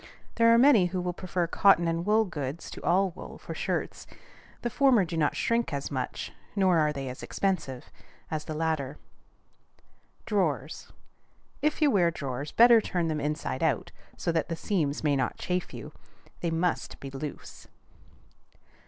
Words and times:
There 0.33 0.51
are 0.51 0.57
many 0.57 0.87
who 0.87 0.99
will 0.99 1.13
prefer 1.13 1.45
cotton 1.45 1.87
and 1.87 2.03
wool 2.07 2.25
goods 2.25 2.71
to 2.71 2.81
all 2.83 3.11
wool 3.11 3.37
for 3.37 3.53
shirts. 3.53 4.07
The 4.63 4.71
former 4.71 5.05
do 5.05 5.15
not 5.15 5.35
shrink 5.35 5.71
as 5.71 5.91
much, 5.91 6.31
nor 6.55 6.79
are 6.79 6.91
they 6.91 7.07
as 7.07 7.21
expensive, 7.21 7.91
as 8.31 8.45
the 8.45 8.55
latter. 8.55 8.97
DRAWERS. 10.25 10.91
If 11.61 11.83
you 11.83 11.91
wear 11.91 12.09
drawers, 12.09 12.51
better 12.51 12.81
turn 12.81 13.09
them 13.09 13.21
inside 13.21 13.61
out, 13.61 13.91
so 14.17 14.31
that 14.31 14.49
the 14.49 14.55
seams 14.55 15.03
may 15.03 15.15
not 15.15 15.37
chafe 15.37 15.71
you. 15.71 15.91
They 16.39 16.49
must 16.49 16.99
be 16.99 17.11
loose. 17.11 17.67